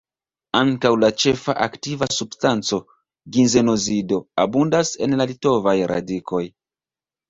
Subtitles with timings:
[0.59, 2.81] Ankaŭ la ĉefa aktiva substanco,
[3.39, 6.47] ginzenozido, abundas en la litovaj radikoj.